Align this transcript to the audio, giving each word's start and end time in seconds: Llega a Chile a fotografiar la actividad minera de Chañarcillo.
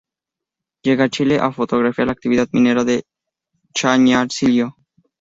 Llega 0.81 1.03
a 1.03 1.09
Chile 1.09 1.37
a 1.39 1.51
fotografiar 1.51 2.07
la 2.07 2.13
actividad 2.13 2.49
minera 2.53 2.83
de 2.83 3.03
Chañarcillo. 3.75 4.75